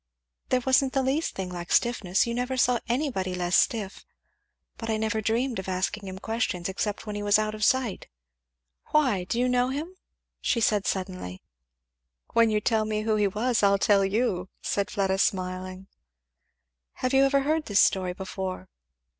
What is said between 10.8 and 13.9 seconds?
suddenly. "When you tell me who he was I'll